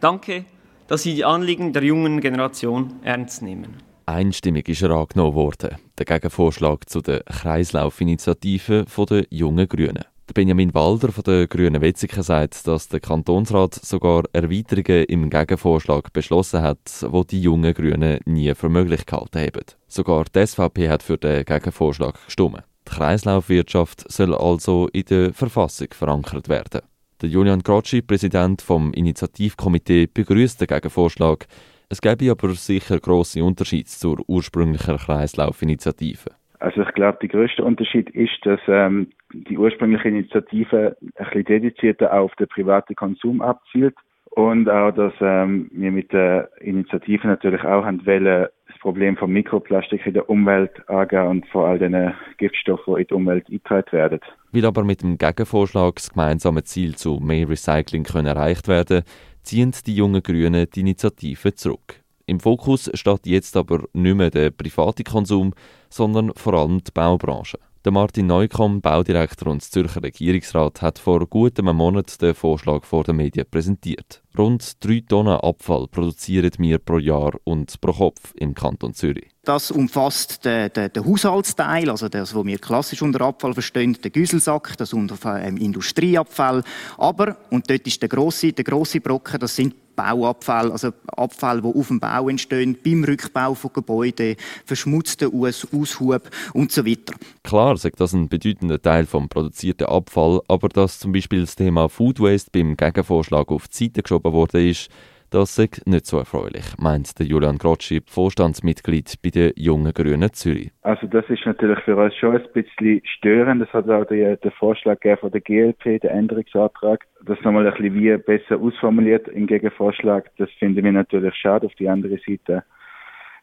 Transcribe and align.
Danke, 0.00 0.46
dass 0.88 1.02
Sie 1.02 1.14
die 1.14 1.24
Anliegen 1.24 1.72
der 1.72 1.84
jungen 1.84 2.20
Generation 2.20 2.94
ernst 3.02 3.42
nehmen. 3.42 3.76
Einstimmig 4.06 4.68
ist 4.68 4.82
er 4.82 4.90
angenommen 4.90 5.34
worden, 5.34 5.76
der 5.98 6.06
Gegenvorschlag 6.06 6.88
zu 6.88 7.00
der 7.00 7.20
Kreislaufinitiative 7.20 8.86
der 9.08 9.26
jungen 9.30 9.68
Grünen. 9.68 10.04
Benjamin 10.32 10.72
Walder 10.74 11.12
von 11.12 11.24
der 11.24 11.46
Grünen 11.48 11.82
Wetzikon 11.82 12.22
sagt, 12.22 12.66
dass 12.66 12.88
der 12.88 13.00
Kantonsrat 13.00 13.74
sogar 13.74 14.22
Erweiterungen 14.32 15.04
im 15.04 15.28
Gegenvorschlag 15.28 16.12
beschlossen 16.12 16.62
hat, 16.62 17.04
wo 17.08 17.24
die 17.24 17.42
jungen 17.42 17.74
Grünen 17.74 18.20
nie 18.24 18.54
für 18.54 18.68
möglich 18.68 19.06
gehalten 19.06 19.40
haben. 19.40 19.64
Sogar 19.88 20.24
die 20.34 20.46
SVP 20.46 20.88
hat 20.88 21.02
für 21.02 21.18
den 21.18 21.44
Gegenvorschlag 21.44 22.24
gestimmt. 22.24 22.62
Die 22.88 22.92
Kreislaufwirtschaft 22.92 24.10
soll 24.10 24.34
also 24.34 24.88
in 24.92 25.04
der 25.04 25.34
Verfassung 25.34 25.88
verankert 25.92 26.48
werden. 26.48 26.80
Der 27.22 27.28
Julian 27.28 27.60
Grocci, 27.60 28.00
Präsident 28.00 28.62
vom 28.62 28.94
Initiativkomitee, 28.94 30.06
begrüßt 30.06 30.58
den 30.60 30.68
Gegenvorschlag. 30.68 31.46
Es 31.90 32.00
gäbe 32.00 32.30
aber 32.30 32.48
sicher 32.50 32.98
grosse 32.98 33.44
Unterschiede 33.44 33.84
zur 33.84 34.20
ursprünglichen 34.26 34.96
Kreislaufinitiative. 34.96 36.30
Also 36.60 36.80
ich 36.80 36.92
glaube, 36.94 37.18
der 37.20 37.28
größte 37.28 37.62
Unterschied 37.62 38.08
ist, 38.10 38.38
dass 38.44 38.60
ähm, 38.68 39.08
die 39.34 39.58
ursprüngliche 39.58 40.08
Initiative 40.08 40.96
ein 41.00 41.12
bisschen 41.16 41.44
dedizierter 41.44 42.12
auf 42.12 42.34
den 42.36 42.48
privaten 42.48 42.94
Konsum 42.94 43.42
abzielt 43.42 43.96
und 44.30 44.70
auch, 44.70 44.92
dass 44.92 45.12
ähm, 45.20 45.70
wir 45.72 45.90
mit 45.90 46.12
der 46.12 46.48
Initiative 46.60 47.26
natürlich 47.26 47.64
auch 47.64 47.84
haben 47.84 48.06
wollen, 48.06 48.46
Problem 48.80 49.16
von 49.16 49.30
Mikroplastik 49.30 50.06
in 50.06 50.14
der 50.14 50.28
Umwelt 50.28 50.88
angehen 50.88 51.26
und 51.26 51.46
vor 51.48 51.68
allem 51.68 51.92
den 51.92 52.14
Giftstoffen, 52.38 52.94
die 52.94 53.02
in 53.02 53.06
die 53.06 53.14
Umwelt 53.14 53.46
eingetragen 53.48 53.92
werden. 53.92 54.20
Weil 54.52 54.64
aber 54.64 54.84
mit 54.84 55.02
dem 55.02 55.18
Gegenvorschlag 55.18 55.96
das 55.96 56.10
gemeinsame 56.10 56.64
Ziel 56.64 56.96
zu 56.96 57.20
mehr 57.20 57.48
Recycling 57.48 58.04
können 58.04 58.26
erreicht 58.26 58.68
werden 58.68 59.02
ziehen 59.42 59.72
die 59.86 59.96
jungen 59.96 60.22
Grünen 60.22 60.66
die 60.74 60.80
Initiative 60.80 61.54
zurück. 61.54 62.00
Im 62.26 62.40
Fokus 62.40 62.90
steht 62.94 63.26
jetzt 63.26 63.56
aber 63.56 63.84
nicht 63.92 64.16
mehr 64.16 64.30
der 64.30 64.50
private 64.50 65.02
Konsum, 65.02 65.52
sondern 65.88 66.32
vor 66.36 66.54
allem 66.54 66.78
die 66.84 66.92
Baubranche. 66.92 67.58
Der 67.82 67.92
Martin 67.92 68.26
Neukomm, 68.26 68.82
Baudirektor 68.82 69.48
und 69.48 69.62
Zürcher 69.62 70.02
Regierungsrat, 70.02 70.82
hat 70.82 70.98
vor 70.98 71.26
gut 71.26 71.58
einem 71.58 71.76
Monat 71.76 72.20
den 72.20 72.34
Vorschlag 72.34 72.84
vor 72.84 73.04
den 73.04 73.16
Medien 73.16 73.46
präsentiert. 73.50 74.22
Rund 74.36 74.84
drei 74.84 75.02
Tonnen 75.08 75.40
Abfall 75.40 75.88
produzieren 75.88 76.50
wir 76.58 76.76
pro 76.76 76.98
Jahr 76.98 77.32
und 77.44 77.80
pro 77.80 77.92
Kopf 77.92 78.34
im 78.36 78.52
Kanton 78.52 78.92
Zürich. 78.92 79.30
Das 79.50 79.72
umfasst 79.72 80.44
den, 80.44 80.72
den, 80.72 80.92
den 80.92 81.04
Haushaltsteil, 81.04 81.90
also 81.90 82.08
das, 82.08 82.36
was 82.36 82.46
wir 82.46 82.58
klassisch 82.58 83.02
unter 83.02 83.22
Abfall 83.22 83.52
verstehen, 83.52 83.94
den 84.00 84.12
Güsselsack, 84.12 84.76
das 84.76 84.92
unter 84.92 85.44
ähm, 85.44 85.56
Industrieabfall. 85.56 86.62
Aber, 86.96 87.36
und 87.50 87.68
dort 87.68 87.84
ist 87.84 88.00
der 88.00 88.08
grosse, 88.08 88.52
der 88.52 88.62
grosse 88.62 89.00
Brocken, 89.00 89.40
das 89.40 89.56
sind 89.56 89.74
Bauabfälle, 89.96 90.70
also 90.70 90.92
Abfälle, 91.16 91.62
die 91.62 91.66
auf 91.66 91.88
dem 91.88 91.98
Bau 91.98 92.28
entstehen, 92.28 92.78
beim 92.84 93.02
Rückbau 93.02 93.54
von 93.54 93.72
Gebäuden, 93.72 94.36
verschmutzten 94.64 95.34
Aus 95.34 95.66
Aushub 95.74 96.30
und 96.54 96.70
so 96.70 96.86
weiter. 96.86 97.14
Klar 97.42 97.76
sagt 97.76 97.98
das 97.98 98.12
ein 98.12 98.28
bedeutender 98.28 98.80
Teil 98.80 99.04
vom 99.04 99.28
produzierten 99.28 99.88
Abfall, 99.88 100.42
aber 100.46 100.68
dass 100.68 101.00
zum 101.00 101.10
Beispiel 101.10 101.40
das 101.40 101.56
Thema 101.56 101.88
Food 101.88 102.20
Waste 102.20 102.52
beim 102.52 102.76
Gegenvorschlag 102.76 103.48
auf 103.50 103.66
die 103.66 103.86
Seite 103.86 104.04
geschoben 104.04 104.32
worden 104.32 104.68
ist, 104.68 104.90
das 105.30 105.58
ist 105.58 105.86
nicht 105.86 106.06
so 106.06 106.18
erfreulich, 106.18 106.64
meint 106.78 107.18
der 107.18 107.26
Julian 107.26 107.58
Grotschip, 107.58 108.08
Vorstandsmitglied 108.08 109.14
bei 109.22 109.30
den 109.30 109.52
Jungen 109.56 109.92
Grünen 109.92 110.32
Zürich. 110.32 110.70
Also 110.82 111.06
das 111.06 111.24
ist 111.28 111.46
natürlich 111.46 111.78
für 111.80 111.96
uns 111.96 112.14
schon 112.16 112.36
ein 112.36 112.46
bisschen 112.52 113.00
störend. 113.04 113.62
Das 113.62 113.72
hat 113.72 113.88
auch 113.88 114.04
der, 114.06 114.36
der 114.36 114.50
Vorschlag 114.52 114.98
von 115.20 115.30
der 115.30 115.40
GLP, 115.40 116.00
der 116.00 116.10
Änderungsantrag, 116.10 117.06
das 117.24 117.40
nochmal 117.42 117.66
ein 117.66 117.74
bisschen 117.74 117.94
wie 117.94 118.16
besser 118.16 118.60
ausformuliert 118.60 119.28
im 119.28 119.46
Gegenvorschlag. 119.46 120.30
Das 120.38 120.50
finden 120.58 120.84
wir 120.84 120.92
natürlich 120.92 121.34
schade. 121.34 121.66
Auf 121.66 121.74
die 121.74 121.88
andere 121.88 122.18
Seite 122.26 122.64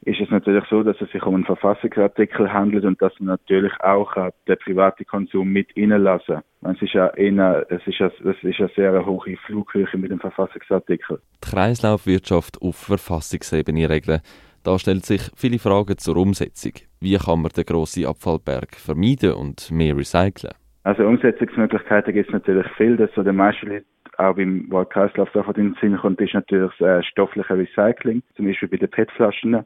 ist 0.07 0.21
es 0.21 0.29
natürlich 0.29 0.63
so, 0.69 0.83
dass 0.83 0.99
es 1.01 1.11
sich 1.11 1.21
um 1.23 1.35
einen 1.35 1.43
Verfassungsartikel 1.43 2.51
handelt 2.51 2.85
und 2.85 3.01
dass 3.01 3.11
man 3.19 3.27
natürlich 3.27 3.73
auch 3.81 4.13
den 4.47 4.57
privaten 4.57 5.05
Konsum 5.05 5.49
mit 5.49 5.67
reinlassen. 5.75 6.39
Es 6.61 6.81
ist 6.81 6.93
ja 6.93 7.07
eher, 7.09 7.65
es 7.69 7.85
ist 7.85 7.99
ja, 7.99 8.07
es 8.07 8.43
ist 8.43 8.57
ja 8.57 8.69
sehr 8.73 8.91
eine 8.93 9.05
hohe 9.05 9.35
Flughöhe 9.45 9.85
mit 9.97 10.11
dem 10.11 10.19
Verfassungsartikel. 10.19 11.19
Die 11.43 11.49
Kreislaufwirtschaft 11.49 12.61
auf 12.61 12.77
Verfassungsebene 12.77 13.89
regeln. 13.89 14.21
Da 14.63 14.79
stellt 14.79 15.05
sich 15.05 15.29
viele 15.35 15.59
Fragen 15.59 15.97
zur 15.97 16.15
Umsetzung. 16.15 16.73
Wie 17.01 17.17
kann 17.17 17.41
man 17.41 17.51
den 17.51 17.65
grossen 17.65 18.05
Abfallberg 18.05 18.75
vermeiden 18.75 19.33
und 19.33 19.71
mehr 19.71 19.95
recyceln? 19.97 20.53
Also 20.83 21.03
Umsetzungsmöglichkeiten 21.03 22.13
gibt 22.13 22.29
es 22.29 22.33
natürlich 22.33 22.67
viel. 22.77 22.95
Das 22.95 23.09
so 23.13 23.23
der 23.23 23.33
meiste 23.33 23.83
auch 24.17 24.35
beim 24.35 24.69
Kreislauf 24.89 25.29
in 25.35 25.53
den 25.53 25.77
Sinn 25.81 25.97
kommt, 25.97 26.19
ist 26.21 26.33
natürlich 26.33 26.71
das 26.79 26.87
äh, 26.87 27.03
stoffliche 27.03 27.55
Recycling, 27.55 28.23
zum 28.35 28.47
Beispiel 28.47 28.69
bei 28.69 28.77
den 28.77 28.89
PET-Flaschen. 28.89 29.65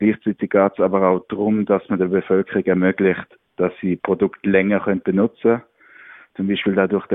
Gleichzeitig 0.00 0.48
geht 0.48 0.72
es 0.72 0.80
aber 0.80 1.06
auch 1.06 1.26
darum, 1.28 1.66
dass 1.66 1.86
man 1.90 1.98
der 1.98 2.06
Bevölkerung 2.06 2.64
ermöglicht, 2.64 3.38
dass 3.56 3.72
sie 3.82 3.96
Produkte 3.96 4.48
länger 4.48 4.80
benutzen 4.80 5.42
können. 5.42 5.62
Zum 6.36 6.48
Beispiel 6.48 6.74
dadurch, 6.74 7.06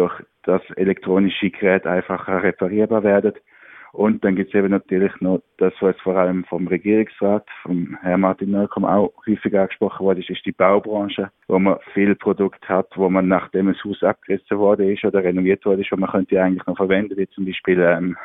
dass 0.43 0.61
elektronische 0.75 1.49
Geräte 1.49 1.89
einfacher 1.89 2.43
reparierbar 2.43 3.03
werden. 3.03 3.33
Und 3.91 4.23
dann 4.23 4.35
gibt 4.35 4.53
es 4.53 4.59
eben 4.59 4.69
natürlich 4.69 5.13
noch 5.21 5.41
das, 5.57 5.73
was 5.79 5.95
vor 6.01 6.15
allem 6.17 6.43
vom 6.43 6.67
Regierungsrat, 6.67 7.47
vom 7.63 7.97
Herrn 8.01 8.21
Martin 8.21 8.51
Neukomm 8.51 8.85
auch 8.85 9.13
häufig 9.25 9.57
angesprochen 9.57 10.05
wurde, 10.05 10.19
ist 10.19 10.45
die 10.45 10.51
Baubranche, 10.51 11.31
wo 11.47 11.57
man 11.57 11.79
viel 11.93 12.13
Produkte 12.13 12.67
hat, 12.67 12.89
wo 12.95 13.09
man 13.09 13.29
nachdem 13.29 13.69
ein 13.69 13.83
Haus 13.83 14.03
abgerissen 14.03 14.59
worden 14.59 14.89
ist 14.89 15.05
oder 15.05 15.23
renoviert 15.23 15.65
worden 15.65 15.81
ist, 15.81 15.91
wo 15.91 15.95
man 15.95 16.11
könnte 16.11 16.39
eigentlich 16.39 16.65
noch 16.67 16.77
verwenden, 16.77 17.17
wie 17.17 17.27
zum 17.29 17.45
Beispiel 17.45 17.79
ähm, 17.79 18.17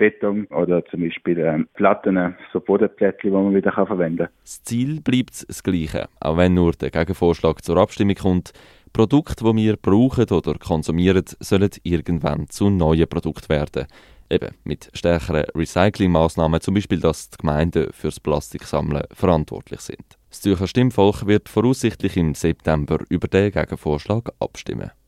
Beton 0.00 0.46
oder 0.46 0.82
zum 0.86 1.02
Beispiel 1.02 1.38
ähm, 1.40 1.68
Platten, 1.74 2.34
so 2.54 2.60
Bodenplättchen, 2.60 3.30
die 3.30 3.36
man 3.36 3.54
wieder 3.54 3.70
kann 3.70 3.86
verwenden 3.86 4.26
kann. 4.26 4.28
Das 4.42 4.62
Ziel 4.62 5.02
bleibt 5.02 5.46
das 5.46 5.62
gleiche, 5.62 6.08
auch 6.20 6.38
wenn 6.38 6.54
nur 6.54 6.72
der 6.72 6.90
Gegenvorschlag 6.90 7.62
zur 7.62 7.76
Abstimmung 7.76 8.14
kommt. 8.14 8.52
Produkte, 8.94 9.44
die 9.44 9.56
wir 9.56 9.76
brauchen 9.76 10.24
oder 10.30 10.54
konsumieren, 10.54 11.24
sollen 11.40 11.70
irgendwann 11.82 12.48
zu 12.48 12.70
neuen 12.70 13.08
Produkten 13.08 13.50
werden. 13.50 13.86
Eben 14.30 14.54
mit 14.64 14.90
stärkeren 14.94 15.44
Recyclingmaßnahmen, 15.54 16.62
zum 16.62 16.74
Beispiel, 16.74 17.00
dass 17.00 17.28
die 17.28 17.36
Gemeinden 17.36 17.92
fürs 17.92 18.20
Plastiksammeln 18.20 19.04
verantwortlich 19.12 19.80
sind. 19.80 20.16
Das 20.30 20.40
Zürcher 20.40 20.66
Stimmvolk 20.66 21.26
wird 21.26 21.50
voraussichtlich 21.50 22.16
im 22.16 22.34
September 22.34 23.00
über 23.10 23.28
den 23.28 23.50
Gegenvorschlag 23.50 24.30
abstimmen. 24.38 24.92